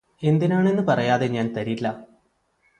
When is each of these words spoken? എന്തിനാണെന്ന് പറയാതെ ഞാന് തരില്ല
എന്തിനാണെന്ന് 0.23 0.83
പറയാതെ 0.83 1.27
ഞാന് 1.27 1.55
തരില്ല 1.55 1.85